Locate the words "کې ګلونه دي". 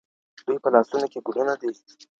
1.11-1.71